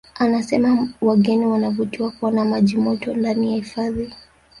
Anasema 0.19 0.87
wageni 1.01 1.45
wanavutiwa 1.45 2.11
kuona 2.11 2.45
maji 2.45 2.77
moto 2.77 3.13
ndani 3.13 3.49
ya 3.51 3.55
hifadhi 3.55 4.13